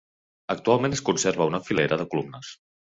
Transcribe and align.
Actualment 0.53 0.97
es 0.97 1.03
conserva 1.11 1.49
una 1.53 1.63
filera 1.69 2.03
de 2.03 2.11
columnes. 2.17 2.55